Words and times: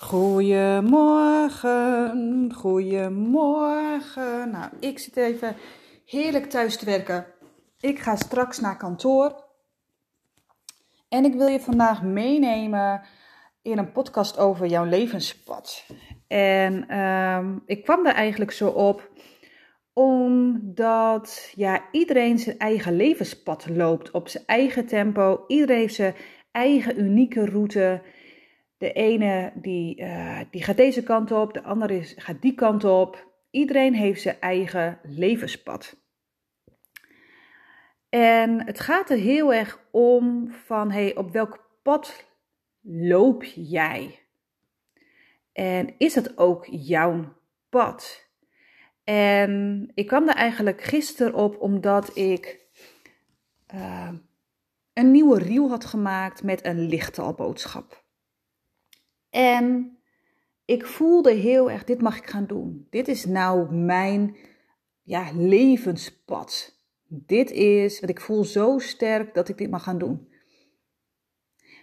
Goedemorgen, 0.00 2.52
goedemorgen. 2.54 4.50
Nou, 4.50 4.70
ik 4.80 4.98
zit 4.98 5.16
even 5.16 5.56
heerlijk 6.04 6.50
thuis 6.50 6.76
te 6.76 6.84
werken. 6.84 7.26
Ik 7.80 7.98
ga 7.98 8.16
straks 8.16 8.60
naar 8.60 8.76
kantoor. 8.76 9.44
En 11.08 11.24
ik 11.24 11.34
wil 11.34 11.46
je 11.46 11.60
vandaag 11.60 12.02
meenemen 12.02 13.02
in 13.62 13.78
een 13.78 13.92
podcast 13.92 14.38
over 14.38 14.66
jouw 14.66 14.84
levenspad. 14.84 15.86
En 16.26 16.88
ehm, 16.88 17.58
ik 17.66 17.84
kwam 17.84 18.04
daar 18.04 18.14
eigenlijk 18.14 18.52
zo 18.52 18.68
op 18.68 19.10
omdat 19.92 21.52
ja, 21.54 21.84
iedereen 21.92 22.38
zijn 22.38 22.58
eigen 22.58 22.96
levenspad 22.96 23.68
loopt 23.68 24.10
op 24.10 24.28
zijn 24.28 24.44
eigen 24.46 24.86
tempo. 24.86 25.44
Iedereen 25.46 25.78
heeft 25.78 25.94
zijn 25.94 26.14
eigen 26.50 27.00
unieke 27.00 27.44
route. 27.44 28.02
De 28.80 28.92
ene 28.92 29.52
die, 29.54 30.00
uh, 30.00 30.40
die 30.50 30.62
gaat 30.62 30.76
deze 30.76 31.02
kant 31.02 31.32
op, 31.32 31.54
de 31.54 31.62
andere 31.62 31.98
is, 31.98 32.14
gaat 32.16 32.42
die 32.42 32.54
kant 32.54 32.84
op. 32.84 33.28
Iedereen 33.50 33.94
heeft 33.94 34.20
zijn 34.20 34.40
eigen 34.40 34.98
levenspad. 35.02 35.96
En 38.08 38.66
het 38.66 38.80
gaat 38.80 39.10
er 39.10 39.16
heel 39.16 39.54
erg 39.54 39.80
om 39.90 40.50
van, 40.50 40.90
hey, 40.90 41.16
op 41.16 41.32
welk 41.32 41.78
pad 41.82 42.26
loop 42.80 43.44
jij? 43.54 44.18
En 45.52 45.94
is 45.98 46.14
dat 46.14 46.38
ook 46.38 46.66
jouw 46.70 47.36
pad? 47.68 48.28
En 49.04 49.86
ik 49.94 50.06
kwam 50.06 50.28
er 50.28 50.34
eigenlijk 50.34 50.82
gisteren 50.82 51.34
op 51.34 51.60
omdat 51.60 52.16
ik 52.16 52.66
uh, 53.74 54.12
een 54.92 55.10
nieuwe 55.10 55.38
reel 55.38 55.68
had 55.68 55.84
gemaakt 55.84 56.42
met 56.42 56.64
een 56.64 56.80
lichtalboodschap. 56.80 58.08
En 59.30 59.96
ik 60.64 60.86
voelde 60.86 61.32
heel 61.32 61.70
erg, 61.70 61.84
dit 61.84 62.00
mag 62.00 62.18
ik 62.18 62.26
gaan 62.26 62.46
doen. 62.46 62.86
Dit 62.90 63.08
is 63.08 63.24
nou 63.24 63.74
mijn 63.74 64.36
ja, 65.02 65.30
levenspad. 65.34 66.78
Dit 67.06 67.50
is 67.50 68.00
wat 68.00 68.10
ik 68.10 68.20
voel 68.20 68.44
zo 68.44 68.78
sterk 68.78 69.34
dat 69.34 69.48
ik 69.48 69.58
dit 69.58 69.70
mag 69.70 69.82
gaan 69.82 69.98
doen. 69.98 70.28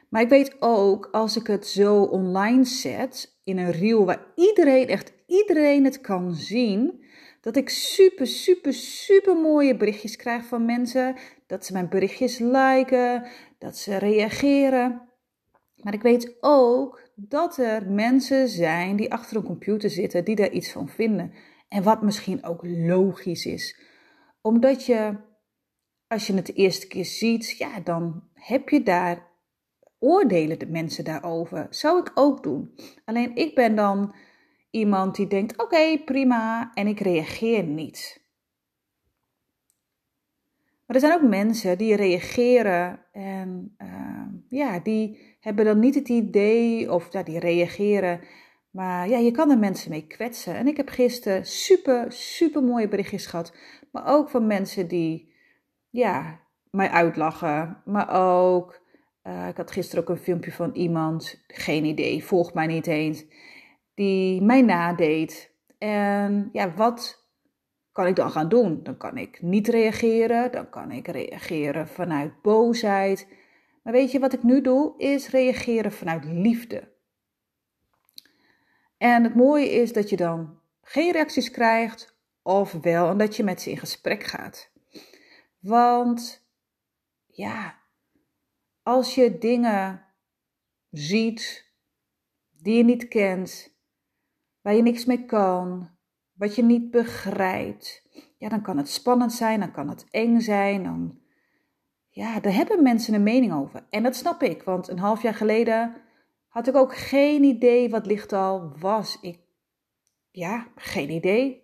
Maar 0.10 0.22
ik 0.22 0.30
weet 0.30 0.56
ook, 0.60 1.10
als 1.12 1.38
ik 1.38 1.48
het 1.48 1.68
zo 1.68 2.02
online 2.02 2.64
zet, 2.64 3.40
in 3.44 3.58
een 3.58 3.72
reel 3.72 4.06
waar 4.06 4.26
iedereen, 4.36 4.88
echt 4.88 5.14
iedereen 5.26 5.84
het 5.84 6.02
kan 6.02 6.34
zien, 6.34 7.04
dat 7.42 7.56
ik 7.56 7.70
super, 7.70 8.28
super, 8.28 8.74
super 8.74 9.36
mooie 9.36 9.78
berichtjes 9.78 10.16
krijg 10.16 10.46
van 10.46 10.66
mensen. 10.66 11.16
Dat 11.48 11.66
ze 11.66 11.74
mijn 11.74 11.90
berichtjes 11.90 12.40
liken, 12.40 13.28
dat 13.58 13.78
ze 13.78 13.98
reageren. 13.98 15.10
Maar 15.76 15.94
ik 15.94 16.02
weet 16.02 16.38
ook 16.40 17.07
dat 17.20 17.58
er 17.58 17.92
mensen 17.92 18.48
zijn 18.48 18.96
die 18.96 19.12
achter 19.12 19.38
een 19.38 19.44
computer 19.44 19.90
zitten, 19.90 20.26
die 20.26 20.36
daar 20.36 20.52
iets 20.52 20.72
van 20.72 20.90
vinden. 20.90 21.34
En 21.68 21.84
wat 21.84 22.02
misschien 22.02 22.46
ook 22.46 22.62
logisch 22.64 23.46
is. 23.46 23.80
Omdat 24.42 24.86
je, 24.86 25.16
als 26.08 26.28
je 26.28 26.34
het 26.34 26.46
de 26.46 26.54
eerste 26.54 26.88
keer 26.88 27.06
ziet, 27.06 27.50
ja, 27.58 27.80
dan 27.80 28.24
heb 28.34 28.70
je 28.70 28.84
daar, 28.84 29.26
oordelen 30.00 30.60
de 30.60 30.68
mensen 30.68 31.04
daarover. 31.04 31.68
Zou 31.70 32.00
ik 32.00 32.12
ook 32.14 32.44
doen. 32.44 32.74
Alleen 33.06 33.36
ik 33.36 33.56
ben 33.56 33.76
dan 33.76 34.16
iemand 34.70 35.16
die 35.16 35.28
denkt, 35.28 35.62
oké, 35.62 35.98
prima, 36.06 36.72
en 36.74 36.88
ik 36.88 37.00
reageer 37.00 37.64
niet. 37.64 38.26
Maar 40.86 40.96
er 40.96 41.02
zijn 41.02 41.14
ook 41.14 41.30
mensen 41.30 41.78
die 41.78 41.96
reageren 41.96 43.06
en 43.12 43.76
uh, 43.78 44.28
ja, 44.48 44.80
die 44.80 45.37
hebben 45.48 45.66
dan 45.66 45.80
niet 45.80 45.96
het 45.96 46.10
idee 46.10 46.94
of 46.94 47.14
ja, 47.14 47.24
die 47.24 47.40
reageren. 47.40 48.20
Maar 48.72 49.10
ja, 49.10 49.18
je 49.18 49.32
kan 49.32 49.52
er 49.52 49.58
mensen 49.58 49.92
mee 49.92 50.08
kwetsen. 50.08 50.56
En 50.56 50.68
ik 50.68 50.78
heb 50.78 50.90
gisteren 50.90 51.46
super, 51.46 52.12
super 52.12 52.64
mooie 52.64 52.88
berichtjes 52.88 53.26
gehad. 53.26 53.54
Maar 53.92 54.08
ook 54.08 54.30
van 54.30 54.48
mensen 54.48 54.88
die, 54.88 55.34
ja, 55.90 56.40
mij 56.72 56.90
uitlachen. 56.90 57.82
Maar 57.86 58.10
ook, 58.10 58.82
uh, 59.24 59.48
ik 59.48 59.58
had 59.58 59.72
gisteren 59.72 60.04
ook 60.04 60.10
een 60.10 60.24
filmpje 60.24 60.52
van 60.52 60.72
iemand, 60.74 61.44
geen 61.48 61.86
idee, 61.86 62.24
volgt 62.24 62.54
mij 62.54 62.68
niet 62.68 62.88
eens, 62.88 63.26
die 63.94 64.42
mij 64.42 64.62
nadeed. 64.62 65.52
En 65.78 66.50
ja, 66.52 66.74
wat 66.74 67.26
kan 67.92 68.08
ik 68.08 68.16
dan 68.16 68.32
gaan 68.32 68.50
doen? 68.50 68.80
Dan 68.84 68.98
kan 68.98 69.18
ik 69.18 69.42
niet 69.42 69.68
reageren, 69.68 70.52
dan 70.52 70.70
kan 70.70 70.92
ik 70.92 71.08
reageren 71.08 71.88
vanuit 71.88 72.42
boosheid. 72.42 73.37
Maar 73.88 73.96
weet 73.96 74.12
je 74.12 74.20
wat 74.20 74.34
ik 74.34 74.44
nu 74.44 74.62
doe? 74.62 74.94
Is 74.98 75.30
reageren 75.30 75.92
vanuit 75.92 76.26
liefde. 76.26 76.94
En 78.98 79.24
het 79.24 79.36
mooie 79.36 79.70
is 79.70 79.94
dat 79.94 80.10
je 80.10 80.16
dan 80.16 80.60
geen 80.82 81.12
reacties 81.12 81.52
krijgt, 81.52 82.18
of 82.42 82.72
wel, 82.72 83.10
en 83.10 83.18
dat 83.18 83.36
je 83.36 83.44
met 83.44 83.62
ze 83.62 83.70
in 83.70 83.78
gesprek 83.78 84.24
gaat. 84.24 84.72
Want 85.60 86.48
ja, 87.26 87.80
als 88.84 89.16
je 89.16 89.38
dingen 89.38 90.06
ziet 90.92 91.72
die 92.52 92.78
je 92.78 92.84
niet 92.84 93.08
kent, 93.08 93.78
waar 94.62 94.76
je 94.76 94.82
niks 94.82 95.06
mee 95.06 95.26
kan, 95.26 95.90
wat 96.34 96.56
je 96.56 96.64
niet 96.64 96.92
begrijpt, 96.92 98.08
ja, 98.38 98.50
dan 98.50 98.62
kan 98.62 98.78
het 98.78 98.90
spannend 98.90 99.34
zijn, 99.34 99.60
dan 99.60 99.72
kan 99.72 99.90
het 99.90 100.06
eng 100.10 100.40
zijn, 100.40 100.84
dan, 100.84 101.22
ja, 102.18 102.40
daar 102.40 102.54
hebben 102.54 102.84
mensen 102.84 103.14
een 103.14 103.24
mening 103.24 103.54
over. 103.54 103.86
En 103.90 104.04
dat 104.04 104.16
snap 104.16 104.42
ik, 104.42 104.64
want 104.64 104.88
een 104.88 105.00
half 105.00 105.22
jaar 105.22 105.34
geleden 105.34 105.96
had 106.48 106.68
ik 106.68 106.76
ook 106.76 106.96
geen 106.96 107.44
idee 107.44 107.90
wat 107.90 108.06
lichtal 108.06 108.74
was. 108.80 109.18
Ik, 109.22 109.40
ja, 110.32 110.68
geen 110.76 111.10
idee. 111.10 111.64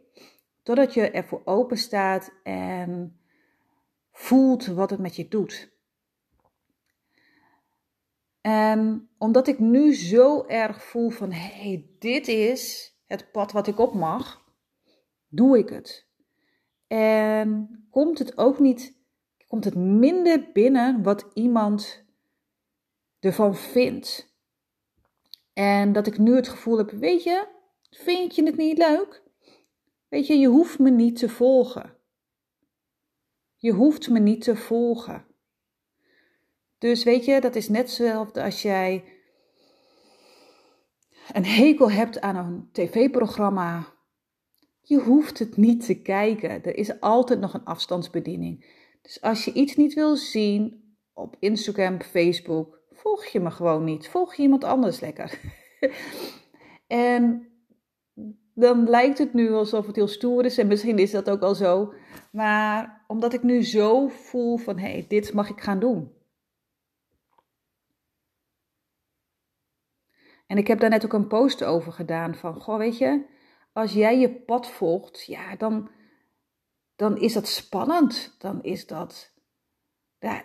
Totdat 0.64 0.94
je 0.94 1.12
ervoor 1.12 1.42
open 1.46 1.78
staat 1.78 2.34
en 2.44 3.20
voelt 4.12 4.66
wat 4.66 4.90
het 4.90 5.00
met 5.00 5.16
je 5.16 5.28
doet. 5.28 5.72
En 8.42 9.10
omdat 9.18 9.48
ik 9.48 9.60
nu 9.60 9.94
zo 9.94 10.46
erg 10.46 10.84
voel 10.84 11.10
van, 11.10 11.32
hé, 11.32 11.62
hey, 11.62 11.88
dit 12.00 12.28
is 12.28 12.94
het 13.06 13.32
pad 13.32 13.52
wat 13.52 13.68
ik 13.68 13.80
op 13.80 13.94
mag, 13.94 14.44
doe 15.28 15.58
ik 15.58 15.70
het. 15.70 16.08
En 16.88 17.70
komt 17.90 18.20
het 18.20 18.38
ook 18.38 18.60
niet, 18.60 19.03
komt 19.54 19.66
het 19.66 19.76
minder 19.76 20.52
binnen 20.54 21.04
wat 21.04 21.30
iemand 21.34 22.04
ervan 23.20 23.56
vindt. 23.56 24.36
En 25.54 25.92
dat 25.92 26.08
ik 26.08 26.18
nu 26.18 26.36
het 26.36 26.48
gevoel 26.48 26.78
heb, 26.78 26.92
weet 26.92 27.24
je, 27.24 27.48
vind 27.90 28.36
je 28.36 28.44
het 28.44 28.58
niet 28.58 28.78
leuk? 28.78 29.24
Weet 30.10 30.28
je, 30.28 30.38
je 30.38 30.48
hoeft 30.48 30.80
me 30.80 30.90
niet 30.90 31.16
te 31.16 31.30
volgen. 31.30 31.98
Je 33.56 33.72
hoeft 33.72 34.10
me 34.10 34.20
niet 34.20 34.42
te 34.42 34.56
volgen. 34.56 35.26
Dus 36.78 37.04
weet 37.04 37.26
je, 37.26 37.42
dat 37.42 37.56
is 37.56 37.70
net 37.70 37.82
hetzelfde 37.82 38.44
als 38.44 38.62
jij 38.62 39.04
een 41.34 41.46
hekel 41.46 41.92
hebt 41.92 42.22
aan 42.22 42.36
een 42.36 42.70
tv-programma 42.72 43.94
je 44.86 45.00
hoeft 45.00 45.40
het 45.40 45.58
niet 45.58 45.86
te 45.86 46.02
kijken. 46.02 46.50
Er 46.50 46.78
is 46.78 47.00
altijd 47.00 47.40
nog 47.40 47.54
een 47.54 47.64
afstandsbediening. 47.64 48.66
Dus 49.04 49.22
als 49.22 49.46
je 49.46 49.54
iets 49.54 49.76
niet 49.76 49.94
wil 49.94 50.16
zien 50.16 50.96
op 51.14 51.36
Instagram, 51.40 52.02
Facebook, 52.02 52.82
volg 52.92 53.26
je 53.26 53.40
me 53.40 53.52
gewoon 53.52 53.84
niet. 53.84 54.10
Volg 54.10 54.36
je 54.36 54.42
iemand 54.42 54.64
anders 54.64 55.00
lekker. 55.00 55.40
en 56.88 57.48
dan 58.54 58.90
lijkt 58.90 59.18
het 59.18 59.34
nu 59.34 59.52
alsof 59.52 59.86
het 59.88 59.96
heel 59.96 60.08
stoer 60.08 60.46
is 60.46 60.58
en 60.58 60.68
misschien 60.68 60.98
is 60.98 61.12
dat 61.12 61.30
ook 61.30 61.42
al 61.42 61.56
zo. 61.56 61.94
Maar 62.32 63.04
omdat 63.08 63.34
ik 63.34 63.44
nu 63.44 63.64
zo 63.64 64.08
voel 64.08 64.58
van 64.58 64.78
hé, 64.78 64.92
hey, 64.92 65.06
dit 65.08 65.34
mag 65.34 65.50
ik 65.50 65.62
gaan 65.62 65.80
doen. 65.80 66.12
En 70.48 70.58
ik 70.58 70.68
heb 70.68 70.80
daar 70.80 70.90
net 70.90 71.06
ook 71.06 71.14
een 71.14 71.28
post 71.28 71.64
over 71.64 71.92
gedaan 71.92 72.36
van, 72.36 72.62
goh, 72.62 72.78
weet 72.78 72.98
je, 72.98 73.26
als 73.74 73.94
jij 73.94 74.20
je 74.20 74.42
pad 74.42 74.68
volgt, 74.68 75.26
ja, 75.26 75.56
dan, 75.56 75.90
dan 77.04 77.18
is 77.18 77.34
dat 77.34 77.48
spannend. 77.48 78.36
Dan 78.38 78.64
is 78.64 78.88
dat. 78.88 79.32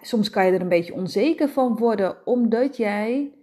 Soms 0.03 0.31
kan 0.31 0.47
je 0.47 0.53
er 0.53 0.61
een 0.61 0.69
beetje 0.69 0.95
onzeker 0.95 1.49
van 1.49 1.77
worden, 1.77 2.27
omdat 2.27 2.77
jij 2.77 3.35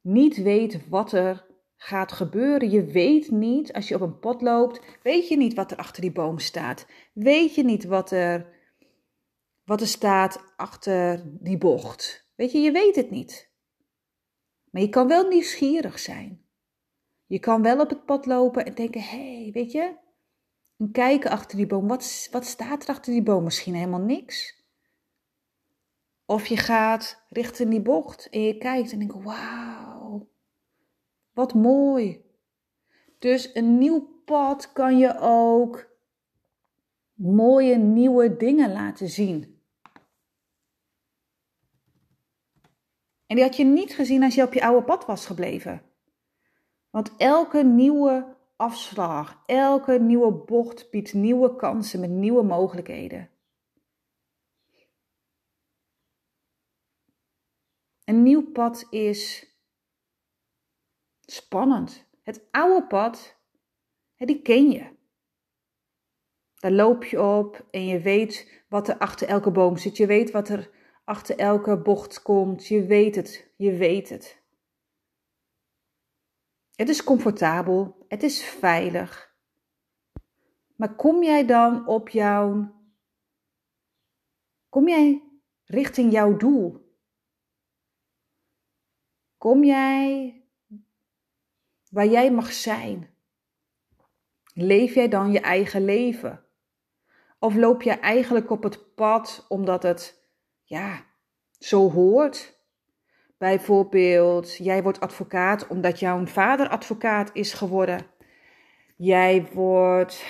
niet 0.00 0.36
weet 0.36 0.88
wat 0.88 1.12
er 1.12 1.46
gaat 1.76 2.12
gebeuren. 2.12 2.70
Je 2.70 2.84
weet 2.84 3.30
niet, 3.30 3.72
als 3.72 3.88
je 3.88 3.94
op 3.94 4.00
een 4.00 4.18
pad 4.18 4.42
loopt, 4.42 4.80
weet 5.02 5.28
je 5.28 5.36
niet 5.36 5.54
wat 5.54 5.70
er 5.70 5.76
achter 5.76 6.02
die 6.02 6.12
boom 6.12 6.38
staat. 6.38 6.86
Weet 7.12 7.54
je 7.54 7.64
niet 7.64 7.84
wat 7.84 8.10
er, 8.10 8.46
wat 9.64 9.80
er 9.80 9.86
staat 9.86 10.52
achter 10.56 11.22
die 11.24 11.58
bocht. 11.58 12.30
Weet 12.36 12.52
je, 12.52 12.58
je 12.58 12.72
weet 12.72 12.96
het 12.96 13.10
niet. 13.10 13.50
Maar 14.70 14.82
je 14.82 14.88
kan 14.88 15.08
wel 15.08 15.28
nieuwsgierig 15.28 15.98
zijn. 15.98 16.46
Je 17.26 17.38
kan 17.38 17.62
wel 17.62 17.80
op 17.80 17.88
het 17.88 18.04
pad 18.04 18.26
lopen 18.26 18.66
en 18.66 18.74
denken: 18.74 19.00
hé, 19.00 19.42
hey, 19.42 19.50
weet 19.52 19.72
je, 19.72 20.00
en 20.82 20.90
kijken 20.90 21.30
achter 21.30 21.56
die 21.56 21.66
boom. 21.66 21.88
Wat, 21.88 22.28
wat 22.30 22.44
staat 22.44 22.82
er 22.82 22.88
achter 22.88 23.12
die 23.12 23.22
boom? 23.22 23.44
Misschien 23.44 23.74
helemaal 23.74 24.00
niks. 24.00 24.64
Of 26.26 26.46
je 26.46 26.56
gaat 26.56 27.24
richting 27.28 27.70
die 27.70 27.80
bocht 27.80 28.28
en 28.30 28.40
je 28.40 28.58
kijkt 28.58 28.92
en 28.92 28.98
denkt: 28.98 29.22
wauw, 29.22 30.28
Wat 31.32 31.54
mooi. 31.54 32.24
Dus 33.18 33.54
een 33.54 33.78
nieuw 33.78 34.22
pad 34.24 34.72
kan 34.72 34.98
je 34.98 35.18
ook 35.20 35.90
mooie 37.14 37.76
nieuwe 37.76 38.36
dingen 38.36 38.72
laten 38.72 39.08
zien. 39.08 39.60
En 43.26 43.36
die 43.36 43.44
had 43.44 43.56
je 43.56 43.64
niet 43.64 43.94
gezien 43.94 44.22
als 44.22 44.34
je 44.34 44.42
op 44.42 44.52
je 44.52 44.62
oude 44.62 44.84
pad 44.84 45.06
was 45.06 45.26
gebleven. 45.26 45.82
Want 46.90 47.16
elke 47.16 47.64
nieuwe 47.64 48.36
afslag, 48.62 49.42
elke 49.46 49.98
nieuwe 49.98 50.32
bocht 50.32 50.90
biedt 50.90 51.12
nieuwe 51.12 51.56
kansen 51.56 52.00
met 52.00 52.10
nieuwe 52.10 52.42
mogelijkheden. 52.42 53.30
Een 58.04 58.22
nieuw 58.22 58.50
pad 58.52 58.86
is 58.90 59.50
spannend. 61.20 62.08
Het 62.22 62.48
oude 62.50 62.86
pad, 62.86 63.36
die 64.16 64.42
ken 64.42 64.70
je. 64.70 64.96
Daar 66.54 66.72
loop 66.72 67.04
je 67.04 67.22
op 67.22 67.66
en 67.70 67.86
je 67.86 68.00
weet 68.00 68.64
wat 68.68 68.88
er 68.88 68.98
achter 68.98 69.28
elke 69.28 69.50
boom 69.50 69.76
zit. 69.76 69.96
Je 69.96 70.06
weet 70.06 70.30
wat 70.30 70.48
er 70.48 70.70
achter 71.04 71.36
elke 71.38 71.78
bocht 71.78 72.22
komt. 72.22 72.66
Je 72.66 72.86
weet 72.86 73.14
het, 73.14 73.52
je 73.56 73.72
weet 73.72 74.08
het. 74.08 74.41
Het 76.82 76.90
is 76.90 77.04
comfortabel, 77.04 78.04
het 78.08 78.22
is 78.22 78.44
veilig. 78.44 79.36
Maar 80.76 80.94
kom 80.94 81.22
jij 81.22 81.46
dan 81.46 81.86
op 81.86 82.08
jouw. 82.08 82.74
Kom 84.68 84.88
jij 84.88 85.22
richting 85.64 86.12
jouw 86.12 86.36
doel? 86.36 86.96
Kom 89.38 89.64
jij 89.64 90.34
waar 91.90 92.06
jij 92.06 92.32
mag 92.32 92.52
zijn? 92.52 93.14
Leef 94.54 94.94
jij 94.94 95.08
dan 95.08 95.32
je 95.32 95.40
eigen 95.40 95.84
leven? 95.84 96.44
Of 97.38 97.54
loop 97.54 97.82
je 97.82 97.92
eigenlijk 97.92 98.50
op 98.50 98.62
het 98.62 98.94
pad 98.94 99.46
omdat 99.48 99.82
het, 99.82 100.28
ja, 100.62 101.06
zo 101.58 101.90
hoort? 101.90 102.61
Bijvoorbeeld, 103.42 104.56
jij 104.56 104.82
wordt 104.82 105.00
advocaat 105.00 105.66
omdat 105.66 105.98
jouw 105.98 106.26
vader 106.26 106.68
advocaat 106.68 107.30
is 107.32 107.52
geworden. 107.52 108.06
Jij 108.96 109.52
wordt 109.52 110.24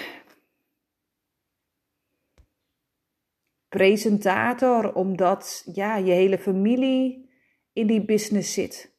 presentator 3.69 4.95
omdat 4.95 5.63
ja, 5.73 5.97
je 5.97 6.13
hele 6.13 6.39
familie 6.39 7.31
in 7.73 7.87
die 7.87 8.05
business 8.05 8.53
zit. 8.53 8.97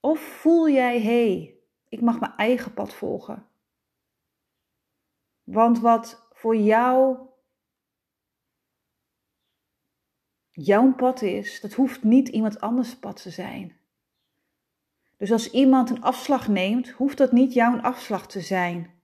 Of 0.00 0.20
voel 0.20 0.68
jij, 0.68 1.00
hé, 1.00 1.34
hey, 1.34 1.58
ik 1.88 2.00
mag 2.00 2.20
mijn 2.20 2.32
eigen 2.36 2.74
pad 2.74 2.94
volgen. 2.94 3.50
Want 5.50 5.80
wat 5.80 6.28
voor 6.32 6.56
jou 6.56 7.18
jouw 10.50 10.94
pad 10.94 11.22
is, 11.22 11.60
dat 11.60 11.72
hoeft 11.72 12.02
niet 12.02 12.28
iemand 12.28 12.60
anders 12.60 12.98
pad 12.98 13.22
te 13.22 13.30
zijn. 13.30 13.80
Dus 15.16 15.32
als 15.32 15.50
iemand 15.50 15.90
een 15.90 16.02
afslag 16.02 16.48
neemt, 16.48 16.88
hoeft 16.88 17.18
dat 17.18 17.32
niet 17.32 17.52
jouw 17.52 17.80
afslag 17.80 18.26
te 18.26 18.40
zijn. 18.40 19.02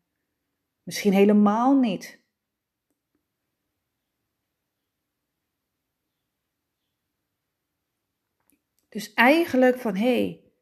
Misschien 0.83 1.13
helemaal 1.13 1.79
niet. 1.79 2.25
Dus 8.89 9.15
eigenlijk 9.15 9.79
van 9.79 9.95
hé, 9.95 10.25
hey, 10.25 10.53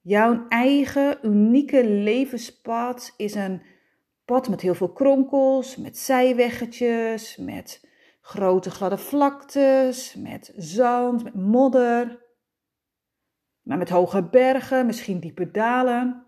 jouw 0.00 0.48
eigen 0.48 1.26
unieke 1.26 1.86
levenspad 1.88 3.14
is 3.16 3.34
een 3.34 3.73
pad 4.24 4.48
met 4.48 4.60
heel 4.60 4.74
veel 4.74 4.92
kronkels, 4.92 5.76
met 5.76 5.98
zijweggetjes, 5.98 7.36
met 7.36 7.88
grote 8.20 8.70
gladde 8.70 8.98
vlaktes, 8.98 10.14
met 10.14 10.52
zand, 10.56 11.24
met 11.24 11.34
modder. 11.34 12.22
Maar 13.62 13.78
met 13.78 13.88
hoge 13.88 14.22
bergen, 14.22 14.86
misschien 14.86 15.20
diepe 15.20 15.50
dalen. 15.50 16.26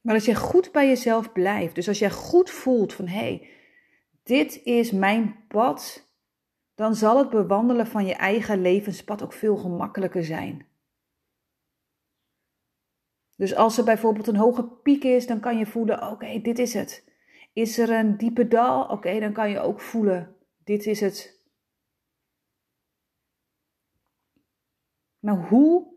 Maar 0.00 0.14
als 0.14 0.24
je 0.24 0.34
goed 0.34 0.72
bij 0.72 0.88
jezelf 0.88 1.32
blijft, 1.32 1.74
dus 1.74 1.88
als 1.88 1.98
jij 1.98 2.10
goed 2.10 2.50
voelt 2.50 2.92
van 2.92 3.06
hé, 3.06 3.18
hey, 3.18 3.48
dit 4.22 4.60
is 4.64 4.90
mijn 4.90 5.44
pad, 5.48 6.12
dan 6.74 6.94
zal 6.94 7.18
het 7.18 7.30
bewandelen 7.30 7.86
van 7.86 8.06
je 8.06 8.14
eigen 8.14 8.60
levenspad 8.60 9.22
ook 9.22 9.32
veel 9.32 9.56
gemakkelijker 9.56 10.24
zijn. 10.24 10.66
Dus 13.36 13.54
als 13.54 13.78
er 13.78 13.84
bijvoorbeeld 13.84 14.26
een 14.26 14.36
hoge 14.36 14.64
piek 14.64 15.04
is, 15.04 15.26
dan 15.26 15.40
kan 15.40 15.58
je 15.58 15.66
voelen: 15.66 16.10
oké, 16.10 16.40
dit 16.40 16.58
is 16.58 16.74
het. 16.74 17.12
Is 17.52 17.78
er 17.78 17.90
een 17.90 18.16
diepe 18.16 18.48
dal? 18.48 18.84
Oké, 18.84 19.20
dan 19.20 19.32
kan 19.32 19.50
je 19.50 19.60
ook 19.60 19.80
voelen: 19.80 20.36
dit 20.64 20.86
is 20.86 21.00
het. 21.00 21.42
Maar 25.18 25.46
hoe 25.48 25.92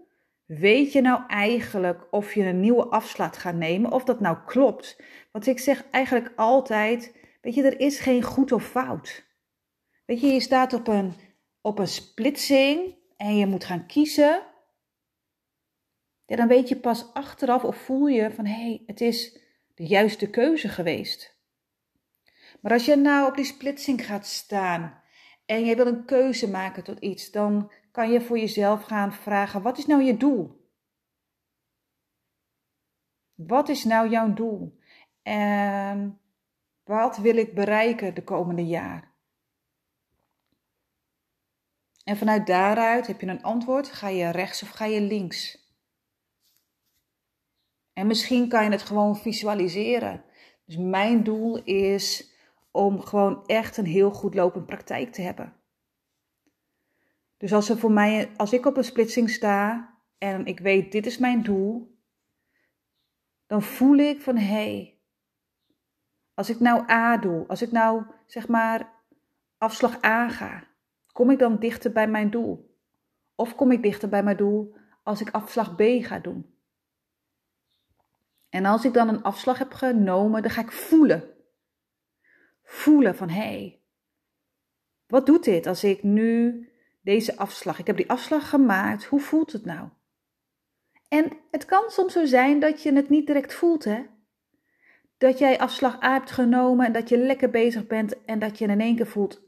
weet 0.45 0.91
je 0.91 1.01
nou 1.01 1.23
eigenlijk 1.27 2.07
of 2.11 2.33
je 2.33 2.43
een 2.43 2.59
nieuwe 2.59 2.85
afslag 2.85 3.41
gaat 3.41 3.55
nemen, 3.55 3.91
of 3.91 4.03
dat 4.03 4.19
nou 4.19 4.37
klopt? 4.45 5.01
Want 5.31 5.47
ik 5.47 5.59
zeg 5.59 5.89
eigenlijk 5.89 6.33
altijd: 6.35 7.15
weet 7.41 7.53
je, 7.53 7.63
er 7.63 7.79
is 7.79 7.99
geen 7.99 8.23
goed 8.23 8.51
of 8.51 8.63
fout. 8.63 9.25
Weet 10.05 10.21
je, 10.21 10.27
je 10.27 10.39
staat 10.39 10.73
op 10.73 10.87
een, 10.87 11.13
op 11.61 11.79
een 11.79 11.87
splitsing 11.87 12.95
en 13.17 13.37
je 13.37 13.45
moet 13.45 13.63
gaan 13.63 13.85
kiezen 13.85 14.41
dan 16.35 16.47
weet 16.47 16.69
je 16.69 16.79
pas 16.79 17.13
achteraf 17.13 17.63
of 17.63 17.77
voel 17.77 18.07
je 18.07 18.31
van 18.31 18.45
hé, 18.45 18.53
hey, 18.53 18.83
het 18.85 19.01
is 19.01 19.39
de 19.75 19.85
juiste 19.85 20.29
keuze 20.29 20.69
geweest. 20.69 21.37
Maar 22.61 22.71
als 22.71 22.85
je 22.85 22.95
nou 22.95 23.29
op 23.29 23.35
die 23.35 23.45
splitsing 23.45 24.05
gaat 24.05 24.25
staan 24.25 25.01
en 25.45 25.65
je 25.65 25.75
wil 25.75 25.87
een 25.87 26.05
keuze 26.05 26.49
maken 26.49 26.83
tot 26.83 26.99
iets, 26.99 27.31
dan 27.31 27.71
kan 27.91 28.11
je 28.11 28.21
voor 28.21 28.39
jezelf 28.39 28.83
gaan 28.83 29.13
vragen: 29.13 29.61
wat 29.61 29.77
is 29.77 29.85
nou 29.85 30.03
je 30.03 30.17
doel? 30.17 30.65
Wat 33.35 33.69
is 33.69 33.83
nou 33.83 34.09
jouw 34.09 34.33
doel? 34.33 34.79
En 35.21 36.19
wat 36.83 37.17
wil 37.17 37.37
ik 37.37 37.53
bereiken 37.53 38.13
de 38.13 38.23
komende 38.23 38.65
jaar? 38.65 39.15
En 42.03 42.17
vanuit 42.17 42.47
daaruit 42.47 43.07
heb 43.07 43.21
je 43.21 43.27
een 43.27 43.43
antwoord: 43.43 43.91
ga 43.91 44.07
je 44.07 44.29
rechts 44.29 44.63
of 44.63 44.69
ga 44.69 44.85
je 44.85 45.01
links? 45.01 45.66
En 47.97 48.07
misschien 48.07 48.49
kan 48.49 48.63
je 48.63 48.69
het 48.69 48.81
gewoon 48.81 49.17
visualiseren. 49.17 50.23
Dus 50.65 50.77
mijn 50.77 51.23
doel 51.23 51.63
is 51.63 52.33
om 52.71 53.01
gewoon 53.01 53.45
echt 53.45 53.77
een 53.77 53.85
heel 53.85 54.11
goed 54.11 54.35
lopend 54.35 54.65
praktijk 54.65 55.11
te 55.11 55.21
hebben. 55.21 55.53
Dus 57.37 57.53
als, 57.53 57.69
er 57.69 57.77
voor 57.77 57.91
mij, 57.91 58.29
als 58.35 58.53
ik 58.53 58.65
op 58.65 58.77
een 58.77 58.83
splitsing 58.83 59.29
sta 59.29 59.93
en 60.17 60.45
ik 60.45 60.59
weet 60.59 60.91
dit 60.91 61.05
is 61.05 61.17
mijn 61.17 61.43
doel, 61.43 61.97
dan 63.45 63.61
voel 63.61 63.97
ik 63.97 64.21
van 64.21 64.37
hé, 64.37 64.45
hey, 64.45 64.99
als 66.33 66.49
ik 66.49 66.59
nou 66.59 66.89
A 66.89 67.17
doe, 67.17 67.47
als 67.47 67.61
ik 67.61 67.71
nou 67.71 68.03
zeg 68.25 68.47
maar 68.47 68.93
afslag 69.57 70.03
A 70.03 70.29
ga, 70.29 70.67
kom 71.11 71.29
ik 71.29 71.39
dan 71.39 71.59
dichter 71.59 71.91
bij 71.91 72.07
mijn 72.07 72.29
doel? 72.29 72.79
Of 73.35 73.55
kom 73.55 73.71
ik 73.71 73.83
dichter 73.83 74.09
bij 74.09 74.23
mijn 74.23 74.37
doel 74.37 74.75
als 75.03 75.21
ik 75.21 75.29
afslag 75.31 75.75
B 75.75 75.81
ga 75.81 76.19
doen? 76.19 76.56
En 78.49 78.65
als 78.65 78.85
ik 78.85 78.93
dan 78.93 79.07
een 79.07 79.23
afslag 79.23 79.57
heb 79.57 79.73
genomen, 79.73 80.41
dan 80.41 80.51
ga 80.51 80.61
ik 80.61 80.71
voelen. 80.71 81.23
Voelen 82.63 83.15
van 83.15 83.29
hé, 83.29 83.41
hey, 83.41 83.81
wat 85.07 85.25
doet 85.25 85.43
dit 85.43 85.65
als 85.65 85.83
ik 85.83 86.03
nu 86.03 86.67
deze 87.01 87.37
afslag, 87.37 87.79
ik 87.79 87.87
heb 87.87 87.97
die 87.97 88.09
afslag 88.09 88.49
gemaakt, 88.49 89.05
hoe 89.05 89.19
voelt 89.19 89.51
het 89.51 89.65
nou? 89.65 89.89
En 91.07 91.31
het 91.51 91.65
kan 91.65 91.83
soms 91.87 92.13
zo 92.13 92.25
zijn 92.25 92.59
dat 92.59 92.83
je 92.83 92.93
het 92.93 93.09
niet 93.09 93.27
direct 93.27 93.53
voelt, 93.53 93.83
hè? 93.83 94.05
Dat 95.17 95.37
jij 95.37 95.59
afslag 95.59 96.03
A 96.03 96.13
hebt 96.13 96.31
genomen 96.31 96.85
en 96.85 96.91
dat 96.91 97.09
je 97.09 97.17
lekker 97.17 97.49
bezig 97.49 97.87
bent 97.87 98.23
en 98.25 98.39
dat 98.39 98.57
je 98.57 98.67
in 98.67 98.81
één 98.81 98.95
keer 98.95 99.07
voelt, 99.07 99.41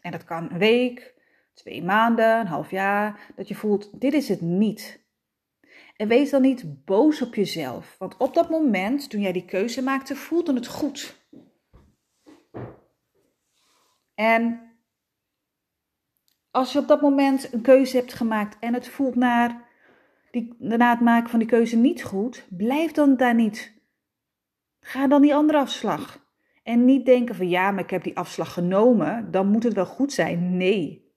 en 0.00 0.10
dat 0.10 0.24
kan 0.24 0.50
een 0.50 0.58
week, 0.58 1.14
twee 1.54 1.82
maanden, 1.82 2.40
een 2.40 2.46
half 2.46 2.70
jaar, 2.70 3.32
dat 3.36 3.48
je 3.48 3.54
voelt, 3.54 4.00
dit 4.00 4.12
is 4.12 4.28
het 4.28 4.40
niet. 4.40 5.00
En 6.00 6.08
wees 6.08 6.30
dan 6.30 6.42
niet 6.42 6.84
boos 6.84 7.22
op 7.22 7.34
jezelf, 7.34 7.96
want 7.98 8.16
op 8.16 8.34
dat 8.34 8.50
moment, 8.50 9.10
toen 9.10 9.20
jij 9.20 9.32
die 9.32 9.44
keuze 9.44 9.82
maakte, 9.82 10.16
voelde 10.16 10.54
het 10.54 10.66
goed. 10.66 11.18
En 14.14 14.60
als 16.50 16.72
je 16.72 16.78
op 16.78 16.88
dat 16.88 17.00
moment 17.00 17.52
een 17.52 17.60
keuze 17.60 17.96
hebt 17.96 18.12
gemaakt 18.12 18.56
en 18.60 18.74
het 18.74 18.88
voelt 18.88 19.14
naar 19.14 19.68
die, 20.30 20.54
na 20.58 20.90
het 20.90 21.00
maken 21.00 21.30
van 21.30 21.38
die 21.38 21.48
keuze 21.48 21.76
niet 21.76 22.02
goed, 22.02 22.46
blijf 22.48 22.92
dan 22.92 23.16
daar 23.16 23.34
niet. 23.34 23.74
Ga 24.80 25.06
dan 25.06 25.22
die 25.22 25.34
andere 25.34 25.58
afslag. 25.58 26.26
En 26.62 26.84
niet 26.84 27.06
denken 27.06 27.34
van 27.34 27.48
ja, 27.48 27.70
maar 27.70 27.84
ik 27.84 27.90
heb 27.90 28.02
die 28.02 28.16
afslag 28.16 28.52
genomen, 28.52 29.30
dan 29.30 29.46
moet 29.46 29.62
het 29.62 29.74
wel 29.74 29.86
goed 29.86 30.12
zijn. 30.12 30.56
Nee. 30.56 31.09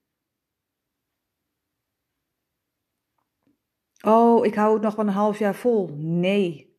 Oh, 4.06 4.46
ik 4.46 4.56
hou 4.56 4.74
het 4.74 4.82
nog 4.82 4.96
wel 4.96 5.08
een 5.08 5.14
half 5.14 5.40
jaar 5.40 5.56
vol. 5.56 5.90
Nee. 5.98 6.78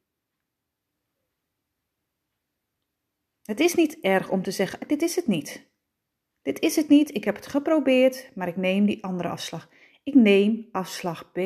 Het 3.43 3.61
is 3.61 3.75
niet 3.75 4.00
erg 4.00 4.31
om 4.31 4.43
te 4.43 4.50
zeggen: 4.50 4.88
dit 4.88 5.02
is 5.02 5.16
het 5.16 5.26
niet. 5.26 5.66
Dit 6.43 6.61
is 6.61 6.76
het 6.76 6.88
niet. 6.88 7.14
Ik 7.14 7.25
heb 7.25 7.35
het 7.35 7.47
geprobeerd, 7.47 8.31
maar 8.35 8.49
ik 8.49 8.57
neem 8.57 8.87
die 8.87 9.04
andere 9.04 9.28
afslag. 9.28 9.69
Ik 10.02 10.14
neem 10.14 10.69
afslag 10.73 11.33
B. 11.33 11.38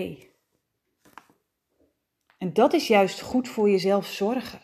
En 2.39 2.53
dat 2.53 2.73
is 2.73 2.87
juist 2.87 3.21
goed 3.21 3.49
voor 3.49 3.71
jezelf 3.71 4.07
zorgen. 4.07 4.61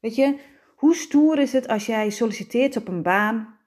Weet 0.00 0.14
je, 0.14 0.38
hoe 0.76 0.94
stoer 0.94 1.38
is 1.38 1.52
het 1.52 1.68
als 1.68 1.86
jij 1.86 2.10
solliciteert 2.10 2.76
op 2.76 2.88
een 2.88 3.02
baan 3.02 3.58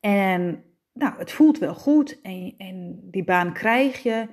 en 0.00 0.64
nou, 0.92 1.18
het 1.18 1.32
voelt 1.32 1.58
wel 1.58 1.74
goed 1.74 2.20
en, 2.20 2.54
en 2.58 3.00
die 3.10 3.24
baan 3.24 3.52
krijg 3.52 4.02
je 4.02 4.28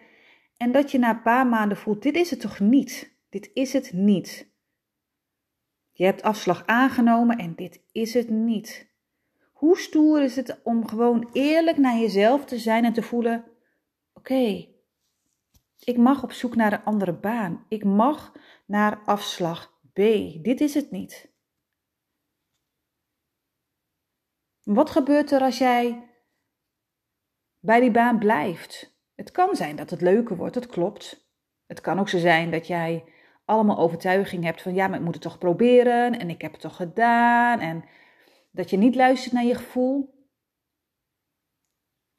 en 0.63 0.71
dat 0.71 0.91
je 0.91 0.97
na 0.97 1.09
een 1.09 1.21
paar 1.21 1.47
maanden 1.47 1.77
voelt, 1.77 2.01
dit 2.01 2.15
is 2.15 2.29
het 2.29 2.39
toch 2.39 2.59
niet? 2.59 3.17
Dit 3.29 3.51
is 3.53 3.73
het 3.73 3.93
niet. 3.93 4.51
Je 5.91 6.05
hebt 6.05 6.21
afslag 6.21 6.65
aangenomen 6.65 7.37
en 7.37 7.55
dit 7.55 7.81
is 7.91 8.13
het 8.13 8.29
niet. 8.29 8.91
Hoe 9.51 9.77
stoer 9.77 10.21
is 10.21 10.35
het 10.35 10.61
om 10.63 10.87
gewoon 10.87 11.29
eerlijk 11.31 11.77
naar 11.77 11.97
jezelf 11.97 12.45
te 12.45 12.59
zijn 12.59 12.85
en 12.85 12.93
te 12.93 13.01
voelen: 13.01 13.45
oké, 14.13 14.67
ik 15.79 15.97
mag 15.97 16.23
op 16.23 16.31
zoek 16.31 16.55
naar 16.55 16.73
een 16.73 16.83
andere 16.83 17.13
baan. 17.13 17.65
Ik 17.67 17.83
mag 17.83 18.31
naar 18.65 19.01
afslag 19.05 19.79
B. 19.93 19.95
Dit 20.43 20.61
is 20.61 20.73
het 20.73 20.91
niet. 20.91 21.31
Wat 24.63 24.89
gebeurt 24.89 25.31
er 25.31 25.41
als 25.41 25.57
jij 25.57 26.09
bij 27.59 27.79
die 27.79 27.91
baan 27.91 28.19
blijft? 28.19 28.92
Het 29.15 29.31
kan 29.31 29.55
zijn 29.55 29.75
dat 29.75 29.89
het 29.89 30.01
leuker 30.01 30.35
wordt, 30.35 30.53
dat 30.53 30.67
klopt. 30.67 31.31
Het 31.65 31.81
kan 31.81 31.99
ook 31.99 32.09
zo 32.09 32.17
zijn 32.17 32.51
dat 32.51 32.67
jij 32.67 33.03
allemaal 33.45 33.77
overtuiging 33.77 34.43
hebt 34.43 34.61
van 34.61 34.73
ja, 34.73 34.87
maar 34.87 34.97
ik 34.97 35.05
moet 35.05 35.13
het 35.13 35.23
toch 35.23 35.37
proberen 35.37 36.19
en 36.19 36.29
ik 36.29 36.41
heb 36.41 36.51
het 36.51 36.61
toch 36.61 36.75
gedaan 36.75 37.59
en 37.59 37.85
dat 38.51 38.69
je 38.69 38.77
niet 38.77 38.95
luistert 38.95 39.33
naar 39.33 39.43
je 39.43 39.55
gevoel. 39.55 40.27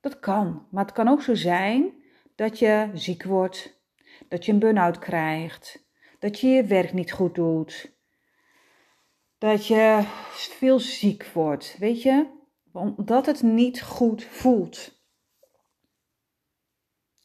Dat 0.01 0.21
kan, 0.21 0.67
maar 0.71 0.85
het 0.85 0.95
kan 0.95 1.09
ook 1.09 1.23
zo 1.23 1.35
zijn 1.35 2.03
dat 2.35 2.59
je 2.59 2.91
ziek 2.93 3.23
wordt, 3.23 3.83
dat 4.29 4.45
je 4.45 4.53
een 4.53 4.59
burn-out 4.59 4.99
krijgt, 4.99 5.89
dat 6.19 6.41
je 6.41 6.49
je 6.49 6.65
werk 6.65 6.93
niet 6.93 7.13
goed 7.13 7.35
doet, 7.35 7.93
dat 9.39 9.67
je 9.67 10.01
veel 10.33 10.79
ziek 10.79 11.27
wordt, 11.27 11.77
weet 11.79 12.03
je, 12.03 12.27
omdat 12.73 13.27
het 13.27 13.43
niet 13.43 13.83
goed 13.83 14.25
voelt. 14.25 14.94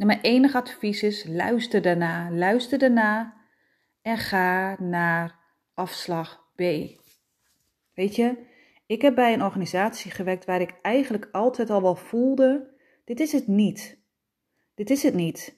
Mijn 0.05 0.21
enige 0.21 0.57
advies 0.57 1.03
is: 1.03 1.25
luister 1.27 1.81
daarna, 1.81 2.31
luister 2.31 2.77
daarna 2.77 3.33
en 4.01 4.17
ga 4.17 4.81
naar 4.81 5.39
afslag 5.73 6.51
B. 6.55 6.61
Weet 7.93 8.15
je, 8.15 8.37
ik 8.85 9.01
heb 9.01 9.15
bij 9.15 9.33
een 9.33 9.43
organisatie 9.43 10.11
gewerkt 10.11 10.45
waar 10.45 10.61
ik 10.61 10.79
eigenlijk 10.81 11.29
altijd 11.31 11.69
al 11.69 11.81
wel 11.81 11.95
voelde: 11.95 12.73
dit 13.05 13.19
is 13.19 13.31
het 13.31 13.47
niet. 13.47 13.99
Dit 14.75 14.89
is 14.89 15.03
het 15.03 15.13
niet. 15.13 15.57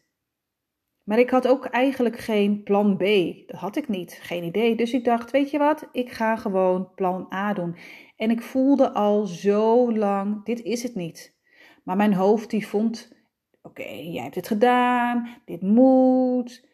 Maar 1.03 1.19
ik 1.19 1.29
had 1.29 1.47
ook 1.47 1.65
eigenlijk 1.65 2.17
geen 2.17 2.63
plan 2.63 2.97
B. 2.97 3.03
Dat 3.47 3.59
had 3.59 3.75
ik 3.75 3.87
niet. 3.87 4.19
Geen 4.21 4.43
idee. 4.43 4.75
Dus 4.75 4.93
ik 4.93 5.03
dacht, 5.03 5.31
weet 5.31 5.51
je 5.51 5.57
wat? 5.57 5.87
Ik 5.91 6.11
ga 6.11 6.35
gewoon 6.35 6.93
plan 6.95 7.33
A 7.33 7.53
doen. 7.53 7.75
En 8.15 8.31
ik 8.31 8.41
voelde 8.41 8.91
al 8.91 9.25
zo 9.25 9.93
lang, 9.93 10.45
dit 10.45 10.61
is 10.61 10.83
het 10.83 10.95
niet. 10.95 11.35
Maar 11.83 11.95
mijn 11.95 12.13
hoofd 12.13 12.49
die 12.49 12.67
vond, 12.67 13.20
oké, 13.61 13.89
jij 13.89 14.23
hebt 14.23 14.35
het 14.35 14.47
gedaan. 14.47 15.27
Dit 15.45 15.61
moet. 15.61 16.69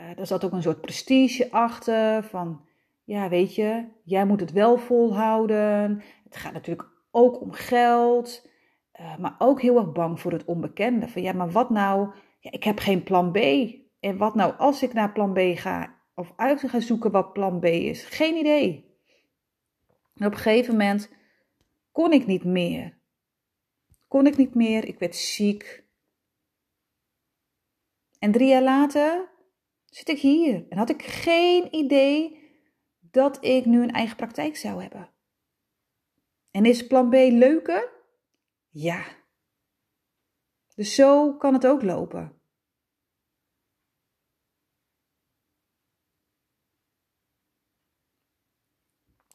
Uh, 0.00 0.18
er 0.18 0.26
zat 0.26 0.44
ook 0.44 0.52
een 0.52 0.62
soort 0.62 0.80
prestige 0.80 1.50
achter 1.50 2.24
van, 2.24 2.66
ja, 3.04 3.28
weet 3.28 3.54
je, 3.54 3.88
jij 4.04 4.26
moet 4.26 4.40
het 4.40 4.52
wel 4.52 4.78
volhouden. 4.78 6.02
Het 6.24 6.36
gaat 6.36 6.52
natuurlijk 6.52 6.88
ook 7.10 7.40
om 7.40 7.52
geld. 7.52 8.50
Uh, 9.00 9.18
maar 9.18 9.34
ook 9.38 9.60
heel 9.60 9.76
erg 9.76 9.92
bang 9.92 10.20
voor 10.20 10.32
het 10.32 10.44
onbekende. 10.44 11.08
Van 11.08 11.22
ja, 11.22 11.32
maar 11.32 11.50
wat 11.50 11.70
nou? 11.70 12.14
Ja, 12.40 12.50
ik 12.50 12.64
heb 12.64 12.78
geen 12.78 13.02
plan 13.02 13.32
B. 13.32 13.36
En 14.00 14.16
wat 14.16 14.34
nou 14.34 14.54
als 14.58 14.82
ik 14.82 14.92
naar 14.92 15.12
plan 15.12 15.32
B 15.32 15.38
ga? 15.38 15.94
Of 16.14 16.32
uit 16.36 16.60
ga 16.60 16.80
zoeken 16.80 17.10
wat 17.10 17.32
plan 17.32 17.60
B 17.60 17.64
is? 17.64 18.04
Geen 18.04 18.36
idee. 18.36 18.90
En 20.14 20.26
op 20.26 20.32
een 20.32 20.38
gegeven 20.38 20.72
moment 20.72 21.10
kon 21.92 22.12
ik 22.12 22.26
niet 22.26 22.44
meer. 22.44 22.98
Kon 24.08 24.26
ik 24.26 24.36
niet 24.36 24.54
meer. 24.54 24.88
Ik 24.88 24.98
werd 24.98 25.16
ziek. 25.16 25.81
En 28.22 28.32
drie 28.32 28.48
jaar 28.48 28.62
later 28.62 29.28
zit 29.84 30.08
ik 30.08 30.18
hier. 30.18 30.66
En 30.68 30.78
had 30.78 30.90
ik 30.90 31.02
geen 31.02 31.74
idee 31.74 32.40
dat 33.00 33.44
ik 33.44 33.64
nu 33.64 33.82
een 33.82 33.90
eigen 33.90 34.16
praktijk 34.16 34.56
zou 34.56 34.82
hebben. 34.82 35.10
En 36.50 36.64
is 36.64 36.86
plan 36.86 37.08
B 37.08 37.12
leuker? 37.12 37.92
Ja. 38.70 39.04
Dus 40.74 40.94
zo 40.94 41.36
kan 41.36 41.52
het 41.52 41.66
ook 41.66 41.82
lopen. 41.82 42.40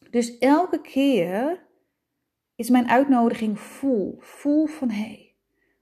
Dus 0.09 0.37
elke 0.37 0.81
keer 0.81 1.67
is 2.55 2.69
mijn 2.69 2.89
uitnodiging 2.89 3.59
voel. 3.59 4.15
Voel 4.19 4.65
van 4.65 4.89
hé, 4.89 5.01
hey, 5.01 5.35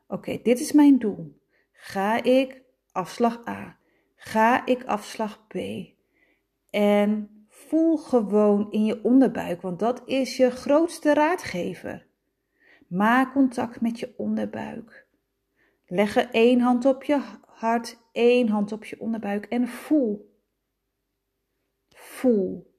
oké, 0.08 0.40
dit 0.44 0.60
is 0.60 0.72
mijn 0.72 1.00
doel. 1.00 1.42
Ga 1.72 2.24
ik 2.24 2.65
afslag 2.96 3.48
A? 3.48 3.78
Ga 4.16 4.66
ik 4.66 4.84
afslag 4.84 5.48
B? 5.48 5.56
En 6.70 7.30
voel 7.50 7.98
gewoon 7.98 8.72
in 8.72 8.86
je 8.86 9.04
onderbuik, 9.04 9.62
want 9.62 9.80
dat 9.80 10.02
is 10.06 10.38
je 10.38 10.52
grootste 10.52 11.14
raadgever. 11.14 12.08
Maak 12.88 13.34
contact 13.34 13.82
met 13.82 14.00
je 14.00 14.14
onderbuik. 14.18 15.08
Leg 15.86 16.16
er 16.16 16.30
één 16.32 16.60
hand 16.60 16.86
op 16.86 17.04
je 17.04 17.22
hart, 17.46 17.98
één 18.12 18.48
hand 18.48 18.72
op 18.72 18.86
je 18.86 19.00
onderbuik 19.00 19.46
en 19.46 19.68
voel. 19.68 20.40
Voel. 21.90 22.74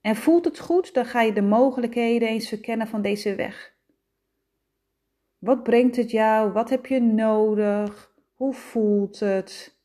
En 0.00 0.16
voelt 0.16 0.44
het 0.44 0.58
goed, 0.58 0.94
dan 0.94 1.04
ga 1.04 1.20
je 1.22 1.32
de 1.32 1.42
mogelijkheden 1.42 2.28
eens 2.28 2.48
verkennen 2.48 2.86
van 2.86 3.02
deze 3.02 3.34
weg. 3.34 3.76
Wat 5.38 5.62
brengt 5.62 5.96
het 5.96 6.10
jou? 6.10 6.52
Wat 6.52 6.70
heb 6.70 6.86
je 6.86 7.00
nodig? 7.00 8.14
Hoe 8.34 8.54
voelt 8.54 9.20
het? 9.20 9.76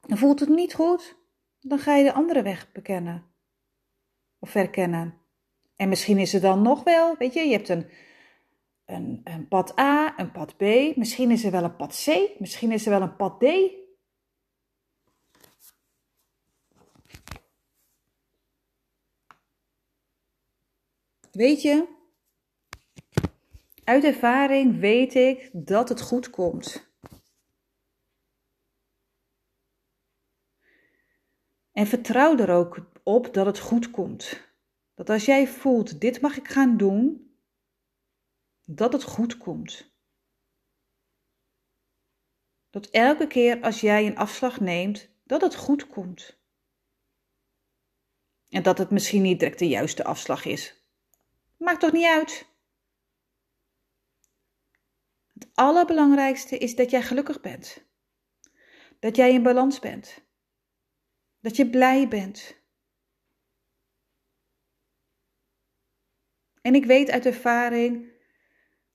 Voelt 0.00 0.40
het 0.40 0.48
niet 0.48 0.74
goed? 0.74 1.16
Dan 1.60 1.78
ga 1.78 1.96
je 1.96 2.04
de 2.04 2.12
andere 2.12 2.42
weg 2.42 2.72
bekennen 2.72 3.34
of 4.38 4.50
verkennen. 4.50 5.20
En 5.76 5.88
misschien 5.88 6.18
is 6.18 6.34
er 6.34 6.40
dan 6.40 6.62
nog 6.62 6.82
wel, 6.82 7.16
weet 7.16 7.34
je, 7.34 7.40
je 7.40 7.52
hebt 7.52 7.68
een, 7.68 7.90
een, 8.84 9.20
een 9.24 9.48
pad 9.48 9.78
A, 9.78 10.18
een 10.18 10.32
pad 10.32 10.56
B, 10.56 10.62
misschien 10.96 11.30
is 11.30 11.44
er 11.44 11.50
wel 11.50 11.64
een 11.64 11.76
pad 11.76 12.02
C, 12.04 12.38
misschien 12.38 12.72
is 12.72 12.84
er 12.84 12.90
wel 12.90 13.02
een 13.02 13.16
pad 13.16 13.40
D. 13.40 13.44
Weet 21.30 21.62
je, 21.62 21.88
uit 23.92 24.04
ervaring 24.04 24.80
weet 24.80 25.14
ik 25.14 25.50
dat 25.52 25.88
het 25.88 26.00
goed 26.00 26.30
komt. 26.30 26.90
En 31.72 31.86
vertrouw 31.86 32.38
er 32.38 32.50
ook 32.50 32.90
op 33.02 33.34
dat 33.34 33.46
het 33.46 33.58
goed 33.58 33.90
komt. 33.90 34.40
Dat 34.94 35.10
als 35.10 35.24
jij 35.24 35.48
voelt, 35.48 36.00
dit 36.00 36.20
mag 36.20 36.36
ik 36.36 36.48
gaan 36.48 36.76
doen, 36.76 37.34
dat 38.64 38.92
het 38.92 39.02
goed 39.02 39.36
komt. 39.36 39.94
Dat 42.70 42.86
elke 42.86 43.26
keer 43.26 43.60
als 43.62 43.80
jij 43.80 44.06
een 44.06 44.16
afslag 44.16 44.60
neemt, 44.60 45.08
dat 45.24 45.40
het 45.40 45.54
goed 45.54 45.86
komt. 45.86 46.40
En 48.48 48.62
dat 48.62 48.78
het 48.78 48.90
misschien 48.90 49.22
niet 49.22 49.38
direct 49.38 49.58
de 49.58 49.68
juiste 49.68 50.04
afslag 50.04 50.44
is. 50.44 50.84
Maakt 51.56 51.80
toch 51.80 51.92
niet 51.92 52.06
uit? 52.06 52.51
Het 55.42 55.50
allerbelangrijkste 55.54 56.58
is 56.58 56.74
dat 56.74 56.90
jij 56.90 57.02
gelukkig 57.02 57.40
bent. 57.40 57.86
Dat 58.98 59.16
jij 59.16 59.32
in 59.32 59.42
balans 59.42 59.78
bent. 59.78 60.24
Dat 61.40 61.56
je 61.56 61.70
blij 61.70 62.08
bent. 62.08 62.60
En 66.60 66.74
ik 66.74 66.84
weet 66.84 67.10
uit 67.10 67.26
ervaring 67.26 68.12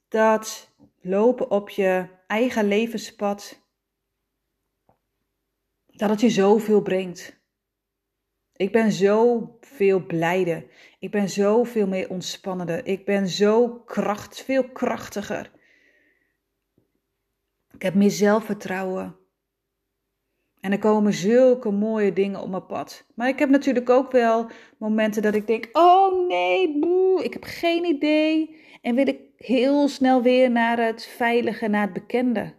dat 0.07 0.75
lopen 1.01 1.51
op 1.51 1.69
je 1.69 2.07
eigen 2.27 2.67
levenspad, 2.67 3.61
dat 5.85 6.09
het 6.09 6.21
je 6.21 6.29
zoveel 6.29 6.81
brengt. 6.81 7.39
Ik 8.53 8.71
ben 8.71 8.91
zo 8.91 9.57
veel 9.61 10.05
blijder. 10.05 10.65
Ik 10.99 11.11
ben 11.11 11.29
zo 11.29 11.63
veel 11.63 11.87
meer 11.87 12.09
ontspannender. 12.09 12.85
Ik 12.85 13.05
ben 13.05 13.27
zo 13.27 13.79
kracht, 13.79 14.43
veel 14.43 14.69
krachtiger. 14.71 15.55
Ik 17.77 17.83
heb 17.83 17.93
meer 17.93 18.11
zelfvertrouwen. 18.11 19.15
En 20.59 20.71
er 20.71 20.79
komen 20.79 21.13
zulke 21.13 21.71
mooie 21.71 22.13
dingen 22.13 22.41
op 22.41 22.49
mijn 22.49 22.65
pad. 22.65 23.05
Maar 23.15 23.27
ik 23.27 23.39
heb 23.39 23.49
natuurlijk 23.49 23.89
ook 23.89 24.11
wel 24.11 24.47
momenten 24.77 25.21
dat 25.21 25.35
ik 25.35 25.47
denk: 25.47 25.69
oh 25.71 26.27
nee, 26.27 26.79
boe, 26.79 27.23
ik 27.23 27.33
heb 27.33 27.43
geen 27.43 27.85
idee. 27.85 28.61
En 28.81 28.95
wil 28.95 29.07
ik 29.07 29.19
heel 29.35 29.87
snel 29.87 30.21
weer 30.21 30.51
naar 30.51 30.79
het 30.79 31.05
veilige, 31.05 31.67
naar 31.67 31.81
het 31.81 31.93
bekende. 31.93 32.53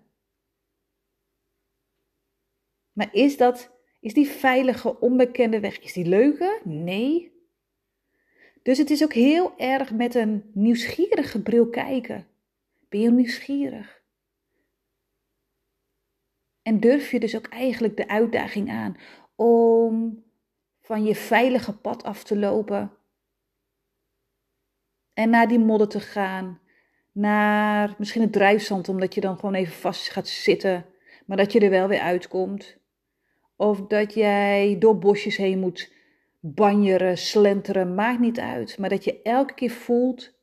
Maar 2.93 3.09
is 3.13 3.37
dat, 3.37 3.71
is 4.01 4.15
die 4.15 4.29
veilige, 4.29 5.01
onbekende 5.01 5.61
weg, 5.61 5.81
is 5.81 5.93
die 5.93 6.07
leuke? 6.07 6.61
Nee. 6.65 7.33
Dus 8.63 8.79
het 8.79 8.91
is 8.91 9.03
ook 9.03 9.13
heel 9.13 9.53
erg 9.57 9.93
met 9.93 10.15
een 10.15 10.51
nieuwsgierige 10.55 11.43
bril 11.43 11.69
kijken. 11.69 12.27
Ben 12.89 13.01
je 13.01 13.11
nieuwsgierig? 13.11 13.98
En 16.69 16.81
durf 16.81 17.11
je 17.11 17.21
dus 17.21 17.37
ook 17.37 17.47
eigenlijk 17.47 17.97
de 17.97 18.09
uitdaging 18.09 18.71
aan 18.71 18.97
om 19.37 20.25
van 20.81 21.05
je 21.05 21.15
veilige 21.15 21.73
pad 21.73 22.03
af 22.03 22.25
te 22.25 22.39
lopen 22.39 22.93
en 25.13 25.31
naar 25.31 25.49
die 25.49 25.59
modder 25.59 25.89
te 25.89 26.01
gaan, 26.01 26.61
naar 27.13 27.95
misschien 27.99 28.23
het 28.23 28.33
drijfzand, 28.33 28.89
omdat 28.89 29.15
je 29.15 29.21
dan 29.21 29.39
gewoon 29.39 29.55
even 29.55 29.73
vast 29.73 30.11
gaat 30.11 30.29
zitten, 30.29 30.85
maar 31.27 31.37
dat 31.37 31.53
je 31.53 31.61
er 31.61 31.71
wel 31.71 31.89
weer 31.89 32.01
uitkomt. 32.01 32.79
Of 33.57 33.87
dat 33.87 34.15
jij 34.15 34.77
door 34.79 34.99
bosjes 34.99 35.37
heen 35.37 35.59
moet 35.59 35.93
banjeren, 36.41 37.19
slenteren, 37.19 37.95
maakt 37.95 38.21
niet 38.21 38.41
uit. 38.41 38.79
Maar 38.79 38.89
dat 38.89 39.05
je 39.05 39.23
elke 39.23 39.55
keer 39.55 39.71
voelt: 39.71 40.35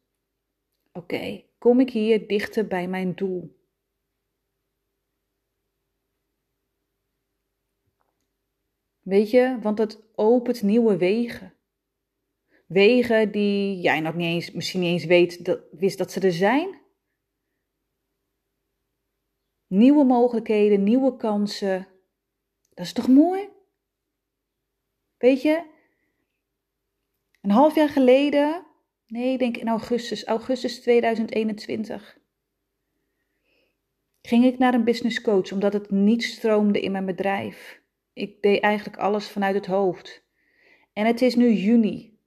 oké, 0.94 1.44
kom 1.58 1.80
ik 1.80 1.90
hier 1.90 2.28
dichter 2.28 2.68
bij 2.68 2.88
mijn 2.88 3.16
doel? 3.16 3.55
Weet 9.06 9.30
je, 9.30 9.58
want 9.62 9.78
het 9.78 10.00
opent 10.16 10.62
nieuwe 10.62 10.98
wegen. 10.98 11.54
Wegen 12.68 13.32
die 13.32 13.80
jij 13.80 14.00
nog 14.00 14.16
niet 14.16 14.26
eens, 14.26 14.52
misschien 14.52 14.80
niet 14.80 14.92
eens 14.92 15.06
weet, 15.06 15.46
dat, 15.46 15.60
wist 15.72 15.98
dat 15.98 16.12
ze 16.12 16.20
er 16.20 16.32
zijn. 16.32 16.82
Nieuwe 19.68 20.04
mogelijkheden, 20.04 20.84
nieuwe 20.84 21.16
kansen. 21.16 21.88
Dat 22.74 22.86
is 22.86 22.94
toch 22.94 23.08
mooi? 23.08 23.50
Weet 25.18 25.42
je, 25.42 25.64
een 27.42 27.52
half 27.52 27.76
jaar 27.76 27.90
geleden, 27.90 28.66
nee, 29.08 29.34
ik 29.34 29.40
denk 29.40 29.58
in 29.58 29.68
augustus, 29.68 30.26
augustus 30.26 30.82
2021, 30.82 32.18
ging 34.22 34.46
ik 34.46 34.58
naar 34.58 34.74
een 34.74 34.84
business 34.84 35.22
coach 35.22 35.52
omdat 35.52 35.74
het 35.74 35.92
niet 35.92 36.24
stroomde 36.24 36.82
in 36.82 36.92
mijn 36.92 37.06
bedrijf. 37.06 37.84
Ik 38.16 38.42
deed 38.42 38.62
eigenlijk 38.62 38.98
alles 38.98 39.30
vanuit 39.30 39.56
het 39.56 39.66
hoofd. 39.66 40.24
En 40.94 41.06
het 41.06 41.22
is 41.22 41.36
nu 41.36 41.52
juni. 41.52 42.18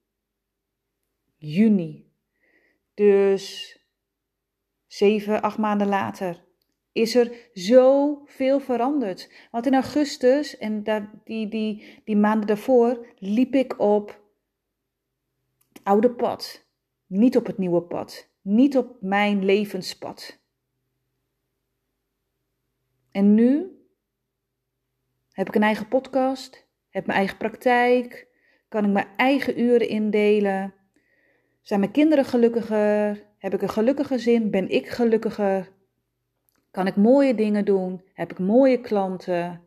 Juni. 1.36 2.10
Dus 2.94 3.76
zeven, 4.86 5.42
acht 5.42 5.58
maanden 5.58 5.86
later 5.86 6.44
is 6.92 7.14
er 7.14 7.50
zoveel 7.52 8.60
veranderd. 8.60 9.32
Want 9.50 9.66
in 9.66 9.74
augustus 9.74 10.58
en 10.58 10.82
die, 11.24 11.48
die, 11.48 12.00
die 12.04 12.16
maanden 12.16 12.46
daarvoor 12.46 13.06
liep 13.18 13.54
ik 13.54 13.80
op 13.80 14.22
het 15.68 15.80
oude 15.82 16.10
pad. 16.10 16.66
Niet 17.06 17.36
op 17.36 17.46
het 17.46 17.58
nieuwe 17.58 17.82
pad. 17.82 18.28
Niet 18.42 18.76
op 18.76 18.96
mijn 19.00 19.44
levenspad. 19.44 20.40
En 23.10 23.34
nu 23.34 23.77
heb 25.38 25.48
ik 25.48 25.54
een 25.54 25.62
eigen 25.62 25.88
podcast, 25.88 26.66
heb 26.90 27.06
mijn 27.06 27.18
eigen 27.18 27.36
praktijk, 27.36 28.26
kan 28.68 28.84
ik 28.84 28.90
mijn 28.90 29.06
eigen 29.16 29.60
uren 29.60 29.88
indelen. 29.88 30.74
Zijn 31.62 31.80
mijn 31.80 31.92
kinderen 31.92 32.24
gelukkiger? 32.24 33.24
Heb 33.38 33.54
ik 33.54 33.62
een 33.62 33.68
gelukkige 33.68 34.08
gezin? 34.08 34.50
Ben 34.50 34.68
ik 34.68 34.88
gelukkiger? 34.88 35.68
Kan 36.70 36.86
ik 36.86 36.96
mooie 36.96 37.34
dingen 37.34 37.64
doen? 37.64 38.02
Heb 38.14 38.30
ik 38.30 38.38
mooie 38.38 38.80
klanten? 38.80 39.60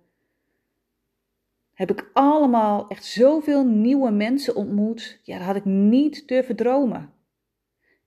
Heb 1.74 1.92
ik 1.92 2.10
allemaal 2.14 2.88
echt 2.88 3.06
zoveel 3.06 3.66
nieuwe 3.66 4.12
mensen 4.12 4.56
ontmoet? 4.56 5.20
Ja, 5.24 5.38
dat 5.38 5.48
had 5.48 5.56
ik 5.56 5.66
niet 5.66 6.28
durven 6.28 6.56
dromen. 6.56 7.14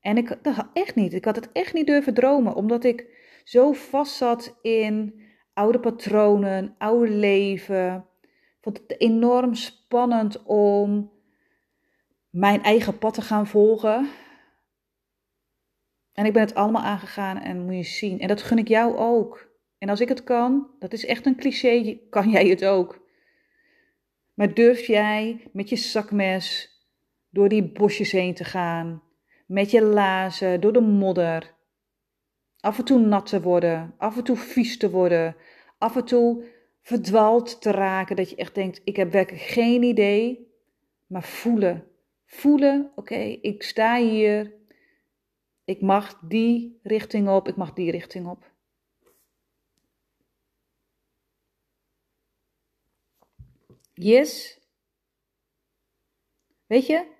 En 0.00 0.16
ik, 0.16 0.38
dat 0.42 0.66
echt 0.72 0.94
niet. 0.94 1.12
Ik 1.12 1.24
had 1.24 1.36
het 1.36 1.52
echt 1.52 1.72
niet 1.72 1.86
durven 1.86 2.14
dromen, 2.14 2.54
omdat 2.54 2.84
ik 2.84 3.06
zo 3.44 3.72
vast 3.72 4.14
zat 4.14 4.58
in 4.62 5.22
oude 5.54 5.80
patronen, 5.80 6.74
oude 6.78 7.10
leven. 7.10 8.06
Ik 8.22 8.58
vond 8.60 8.78
het 8.78 9.00
enorm 9.00 9.54
spannend 9.54 10.42
om 10.42 11.12
mijn 12.30 12.62
eigen 12.62 12.98
pad 12.98 13.14
te 13.14 13.22
gaan 13.22 13.46
volgen. 13.46 14.08
En 16.12 16.26
ik 16.26 16.32
ben 16.32 16.42
het 16.42 16.54
allemaal 16.54 16.82
aangegaan 16.82 17.38
en 17.38 17.64
moet 17.64 17.74
je 17.74 17.82
zien. 17.82 18.20
En 18.20 18.28
dat 18.28 18.42
gun 18.42 18.58
ik 18.58 18.68
jou 18.68 18.96
ook. 18.96 19.52
En 19.78 19.88
als 19.88 20.00
ik 20.00 20.08
het 20.08 20.24
kan, 20.24 20.70
dat 20.78 20.92
is 20.92 21.04
echt 21.04 21.26
een 21.26 21.36
cliché, 21.36 21.98
kan 22.10 22.30
jij 22.30 22.46
het 22.46 22.64
ook. 22.64 23.02
Maar 24.34 24.54
durf 24.54 24.86
jij 24.86 25.50
met 25.52 25.68
je 25.68 25.76
zakmes 25.76 26.70
door 27.30 27.48
die 27.48 27.72
bosjes 27.72 28.12
heen 28.12 28.34
te 28.34 28.44
gaan? 28.44 29.02
Met 29.46 29.70
je 29.70 29.82
lazen 29.82 30.60
door 30.60 30.72
de 30.72 30.80
modder? 30.80 31.53
Af 32.64 32.78
en 32.78 32.84
toe 32.84 32.98
nat 32.98 33.26
te 33.26 33.40
worden, 33.40 33.94
af 33.98 34.16
en 34.16 34.24
toe 34.24 34.36
vies 34.36 34.78
te 34.78 34.90
worden, 34.90 35.36
af 35.78 35.96
en 35.96 36.04
toe 36.04 36.44
verdwaald 36.82 37.60
te 37.60 37.70
raken. 37.70 38.16
Dat 38.16 38.30
je 38.30 38.36
echt 38.36 38.54
denkt: 38.54 38.80
ik 38.84 38.96
heb 38.96 39.12
werkelijk 39.12 39.44
geen 39.44 39.82
idee. 39.82 40.52
Maar 41.06 41.22
voelen. 41.22 41.88
Voelen, 42.26 42.92
oké, 42.94 43.18
ik 43.40 43.62
sta 43.62 43.96
hier 43.98 44.52
ik 45.64 45.80
mag 45.80 46.18
die 46.18 46.78
richting 46.82 47.28
op, 47.28 47.48
ik 47.48 47.56
mag 47.56 47.72
die 47.72 47.90
richting 47.90 48.28
op. 48.28 48.52
Yes. 53.92 54.60
Weet 56.66 56.86
je? 56.86 57.12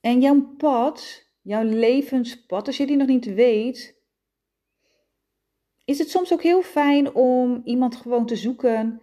En 0.00 0.20
jouw 0.20 0.54
pad, 0.56 1.26
jouw 1.42 1.62
levenspad, 1.62 2.66
als 2.66 2.76
je 2.76 2.86
die 2.86 2.96
nog 2.96 3.06
niet 3.06 3.34
weet, 3.34 3.96
is 5.84 5.98
het 5.98 6.10
soms 6.10 6.32
ook 6.32 6.42
heel 6.42 6.62
fijn 6.62 7.14
om 7.14 7.62
iemand 7.64 7.96
gewoon 7.96 8.26
te 8.26 8.36
zoeken 8.36 9.02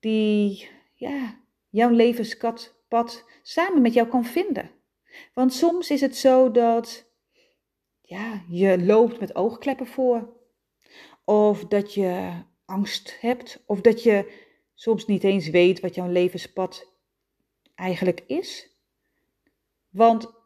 die 0.00 0.68
ja, 0.94 1.40
jouw 1.68 1.90
levenspad 1.90 3.24
samen 3.42 3.82
met 3.82 3.94
jou 3.94 4.08
kan 4.08 4.24
vinden. 4.24 4.70
Want 5.34 5.52
soms 5.52 5.90
is 5.90 6.00
het 6.00 6.16
zo 6.16 6.50
dat 6.50 7.10
ja, 8.00 8.44
je 8.48 8.84
loopt 8.84 9.20
met 9.20 9.34
oogkleppen 9.34 9.86
voor. 9.86 10.38
Of 11.24 11.64
dat 11.64 11.94
je 11.94 12.42
angst 12.64 13.20
hebt. 13.20 13.62
Of 13.66 13.80
dat 13.80 14.02
je 14.02 14.32
soms 14.74 15.06
niet 15.06 15.24
eens 15.24 15.48
weet 15.48 15.80
wat 15.80 15.94
jouw 15.94 16.08
levenspad 16.08 16.92
eigenlijk 17.74 18.24
is. 18.26 18.70
Want 19.88 20.39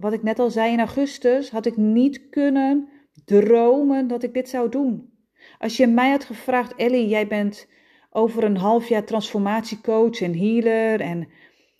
wat 0.00 0.12
ik 0.12 0.22
net 0.22 0.38
al 0.38 0.50
zei 0.50 0.72
in 0.72 0.78
augustus, 0.78 1.50
had 1.50 1.66
ik 1.66 1.76
niet 1.76 2.28
kunnen 2.28 2.88
dromen 3.24 4.06
dat 4.08 4.22
ik 4.22 4.34
dit 4.34 4.48
zou 4.48 4.68
doen. 4.68 5.14
Als 5.58 5.76
je 5.76 5.86
mij 5.86 6.10
had 6.10 6.24
gevraagd, 6.24 6.74
Ellie, 6.74 7.08
jij 7.08 7.26
bent 7.26 7.68
over 8.10 8.44
een 8.44 8.56
half 8.56 8.88
jaar 8.88 9.04
transformatiecoach 9.04 10.20
en 10.20 10.38
healer 10.38 11.00
en 11.00 11.28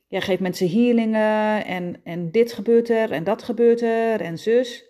Jij 0.08 0.20
geeft 0.20 0.40
mensen 0.40 0.68
healingen 0.70 1.64
en, 1.64 2.00
en 2.04 2.30
dit 2.30 2.52
gebeurt 2.52 2.88
er 2.88 3.12
en 3.12 3.24
dat 3.24 3.42
gebeurt 3.42 3.80
er 3.80 4.20
en 4.20 4.38
zus. 4.38 4.84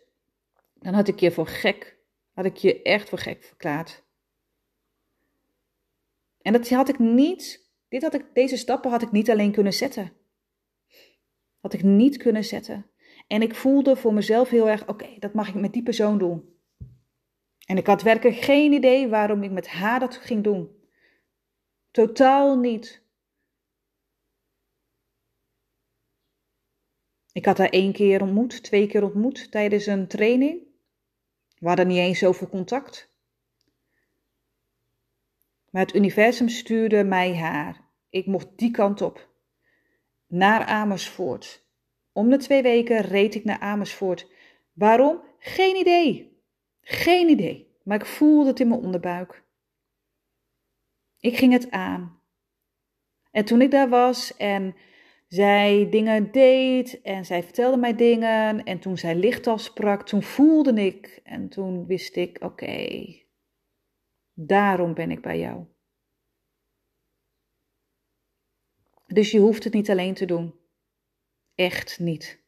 Dan 0.75 0.95
had 0.95 1.09
ik 1.09 1.21
je 1.21 1.31
voor 1.31 1.47
gek, 1.47 1.99
had 2.33 2.45
ik 2.45 2.57
je 2.57 2.83
echt 2.83 3.09
voor 3.09 3.19
gek 3.19 3.45
verklaard. 3.45 4.05
En 6.43 6.53
dat 6.53 6.69
had 6.69 6.89
ik 6.89 6.99
niet, 6.99 7.71
dit 7.89 8.03
had 8.03 8.15
ik, 8.15 8.25
deze 8.33 8.57
stappen 8.57 8.91
had 8.91 9.03
ik 9.03 9.13
niet 9.13 9.31
alleen 9.31 9.53
kunnen 9.53 9.73
zetten. 9.73 10.13
Had 11.61 11.73
ik 11.73 11.83
niet 11.83 12.17
kunnen 12.17 12.45
zetten. 12.45 12.87
En 13.27 13.43
ik 13.43 13.55
voelde 13.55 13.97
voor 13.97 14.15
mezelf 14.15 14.49
heel 14.49 14.69
erg, 14.69 14.89
oké, 14.89 15.19
dat 15.19 15.35
mag 15.35 15.49
ik 15.49 15.55
met 15.55 15.73
die 15.73 15.83
persoon 15.83 16.19
doen. 16.19 16.55
En 17.67 17.77
ik 17.77 17.87
had 17.87 18.03
werkelijk 18.03 18.37
geen 18.37 18.73
idee 18.73 19.09
waarom 19.09 19.43
ik 19.43 19.51
met 19.51 19.69
haar 19.69 20.01
dat 20.01 20.17
ging 20.17 20.45
doen. 20.45 20.77
Totaal 21.91 22.59
niet. 22.59 23.05
Ik 27.33 27.45
had 27.45 27.59
haar 27.59 27.69
één 27.69 27.93
keer 27.93 28.23
ontmoet, 28.23 28.63
twee 28.63 28.87
keer 28.87 29.03
ontmoet 29.03 29.51
tijdens 29.51 29.87
een 29.87 30.07
training. 30.07 30.63
We 31.59 31.67
hadden 31.67 31.87
niet 31.87 31.99
eens 31.99 32.19
zoveel 32.19 32.49
contact. 32.49 33.15
Maar 35.71 35.83
het 35.83 35.95
universum 35.95 36.49
stuurde 36.49 37.05
mij 37.05 37.37
haar. 37.37 37.85
Ik 38.09 38.27
mocht 38.27 38.59
die 38.59 38.71
kant 38.71 39.01
op. 39.01 39.31
Naar 40.27 40.65
Amersfoort. 40.65 41.66
Om 42.17 42.31
de 42.31 42.37
twee 42.37 42.63
weken 42.63 43.01
reed 43.01 43.35
ik 43.35 43.45
naar 43.45 43.59
Amersfoort. 43.59 44.31
Waarom? 44.73 45.23
Geen 45.39 45.77
idee. 45.77 46.41
Geen 46.81 47.29
idee. 47.29 47.77
Maar 47.83 48.01
ik 48.01 48.07
voelde 48.07 48.49
het 48.49 48.61
in 48.61 48.69
mijn 48.69 48.81
onderbuik. 48.81 49.45
Ik 51.19 51.37
ging 51.37 51.53
het 51.53 51.71
aan. 51.71 52.21
En 53.31 53.45
toen 53.45 53.61
ik 53.61 53.71
daar 53.71 53.89
was 53.89 54.37
en 54.37 54.75
zij 55.29 55.89
dingen 55.91 56.33
deed 56.33 57.01
en 57.01 57.25
zij 57.25 57.43
vertelde 57.43 57.77
mij 57.77 57.95
dingen 57.95 58.65
en 58.65 58.79
toen 58.79 58.99
zij 58.99 59.15
licht 59.15 59.49
sprak, 59.57 60.07
toen 60.07 60.23
voelde 60.23 60.85
ik 60.85 61.21
en 61.25 61.49
toen 61.49 61.87
wist 61.87 62.17
ik, 62.17 62.43
oké, 62.43 63.07
daarom 64.33 64.95
ben 64.95 65.11
ik 65.11 65.23
bij 65.23 65.39
jou. 65.39 65.65
Dus 69.07 69.31
je 69.31 69.39
hoeft 69.39 69.65
het 69.65 69.73
niet 69.73 69.91
alleen 69.91 70.15
te 70.15 70.25
doen. 70.25 70.65
Echt 71.57 71.99
niet. 71.99 72.45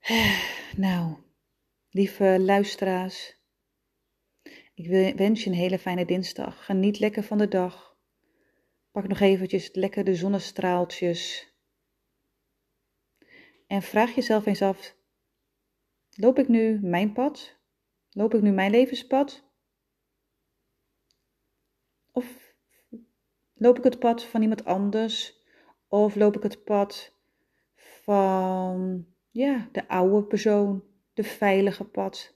Nou, 0.76 1.16
lieve 1.90 2.36
luisteraars, 2.40 3.36
ik 4.74 5.16
wens 5.16 5.44
je 5.44 5.50
een 5.50 5.56
hele 5.56 5.78
fijne 5.78 6.04
dinsdag. 6.04 6.64
Geniet 6.64 6.98
lekker 6.98 7.22
van 7.22 7.38
de 7.38 7.48
dag. 7.48 7.96
Pak 8.90 9.08
nog 9.08 9.20
eventjes 9.20 9.74
lekker 9.74 10.04
de 10.04 10.14
zonnestraaltjes. 10.14 11.52
En 13.66 13.82
vraag 13.82 14.14
jezelf 14.14 14.46
eens 14.46 14.62
af: 14.62 14.96
loop 16.10 16.38
ik 16.38 16.48
nu 16.48 16.80
mijn 16.80 17.12
pad? 17.12 17.56
Loop 18.10 18.34
ik 18.34 18.42
nu 18.42 18.50
mijn 18.50 18.70
levenspad? 18.70 19.44
Of 22.12 22.54
loop 23.54 23.78
ik 23.78 23.84
het 23.84 23.98
pad 23.98 24.24
van 24.24 24.42
iemand 24.42 24.64
anders? 24.64 25.35
Of 25.88 26.14
loop 26.14 26.36
ik 26.36 26.42
het 26.42 26.64
pad 26.64 27.12
van 27.74 29.06
ja, 29.30 29.68
de 29.72 29.88
oude 29.88 30.22
persoon, 30.22 30.84
de 31.14 31.24
veilige 31.24 31.84
pad? 31.84 32.34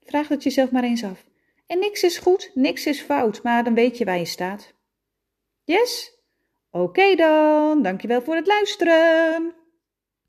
Vraag 0.00 0.28
het 0.28 0.42
jezelf 0.42 0.70
maar 0.70 0.84
eens 0.84 1.04
af. 1.04 1.24
En 1.66 1.78
niks 1.78 2.02
is 2.02 2.18
goed, 2.18 2.50
niks 2.54 2.86
is 2.86 3.00
fout, 3.00 3.42
maar 3.42 3.64
dan 3.64 3.74
weet 3.74 3.98
je 3.98 4.04
waar 4.04 4.18
je 4.18 4.24
staat. 4.24 4.74
Yes? 5.64 6.18
Oké 6.70 7.14
dan, 7.14 7.82
dankjewel 7.82 8.22
voor 8.22 8.34
het 8.34 8.46
luisteren. 8.46 9.57